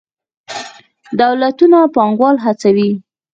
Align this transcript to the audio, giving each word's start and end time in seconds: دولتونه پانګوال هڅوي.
دولتونه 1.19 1.79
پانګوال 1.95 2.35
هڅوي. 2.45 2.89